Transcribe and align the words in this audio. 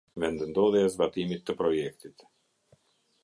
Vendndodhja 0.21 0.81
e 0.85 0.87
zbatimit 0.93 1.45
të 1.49 1.55
projektit. 1.59 2.23